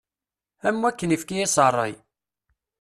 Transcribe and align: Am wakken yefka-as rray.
Am 0.67 0.77
wakken 0.83 1.13
yefka-as 1.13 1.55
rray. 1.69 1.93